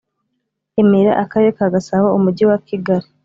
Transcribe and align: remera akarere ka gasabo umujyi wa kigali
remera 0.75 1.11
akarere 1.23 1.51
ka 1.57 1.67
gasabo 1.73 2.07
umujyi 2.17 2.43
wa 2.49 2.57
kigali 2.67 3.07